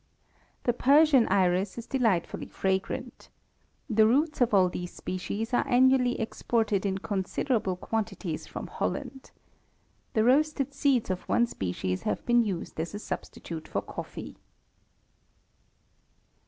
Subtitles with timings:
[0.63, 3.29] The Persian iris is delightfully fragrant.
[3.87, 9.29] The roots of all these species are annually exported in considerable quantities from Holland.
[10.13, 14.37] The roasted seeds of one species have been used as a substitute for coffee.